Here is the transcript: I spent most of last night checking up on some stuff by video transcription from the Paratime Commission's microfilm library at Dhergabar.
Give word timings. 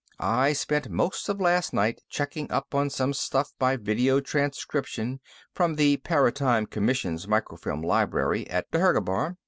I 0.19 0.53
spent 0.53 0.89
most 0.89 1.29
of 1.29 1.39
last 1.39 1.73
night 1.73 2.01
checking 2.09 2.51
up 2.51 2.73
on 2.73 2.89
some 2.89 3.13
stuff 3.13 3.53
by 3.59 3.77
video 3.77 4.19
transcription 4.19 5.19
from 5.53 5.75
the 5.75 5.97
Paratime 5.97 6.65
Commission's 6.65 7.27
microfilm 7.27 7.83
library 7.83 8.49
at 8.49 8.71
Dhergabar. 8.71 9.37